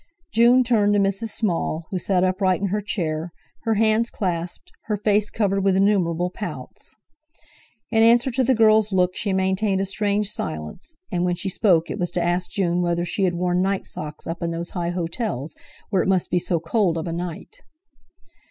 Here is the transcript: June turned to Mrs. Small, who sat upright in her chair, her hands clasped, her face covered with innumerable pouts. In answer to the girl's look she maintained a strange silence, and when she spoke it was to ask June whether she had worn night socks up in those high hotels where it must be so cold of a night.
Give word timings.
June 0.33 0.63
turned 0.63 0.95
to 0.95 0.99
Mrs. 0.99 1.29
Small, 1.29 1.85
who 1.91 1.99
sat 1.99 2.23
upright 2.23 2.59
in 2.59 2.69
her 2.69 2.81
chair, 2.81 3.31
her 3.65 3.75
hands 3.75 4.09
clasped, 4.09 4.71
her 4.85 4.97
face 4.97 5.29
covered 5.29 5.63
with 5.63 5.75
innumerable 5.75 6.31
pouts. 6.31 6.95
In 7.91 8.01
answer 8.01 8.31
to 8.31 8.43
the 8.43 8.55
girl's 8.55 8.91
look 8.91 9.15
she 9.15 9.31
maintained 9.31 9.79
a 9.79 9.85
strange 9.85 10.31
silence, 10.31 10.97
and 11.11 11.23
when 11.23 11.35
she 11.35 11.49
spoke 11.49 11.91
it 11.91 11.99
was 11.99 12.09
to 12.13 12.19
ask 12.23 12.49
June 12.49 12.81
whether 12.81 13.05
she 13.05 13.25
had 13.25 13.35
worn 13.35 13.61
night 13.61 13.85
socks 13.85 14.25
up 14.25 14.41
in 14.41 14.49
those 14.49 14.71
high 14.71 14.89
hotels 14.89 15.55
where 15.91 16.01
it 16.01 16.09
must 16.09 16.31
be 16.31 16.39
so 16.39 16.59
cold 16.59 16.97
of 16.97 17.05
a 17.05 17.13
night. 17.13 17.57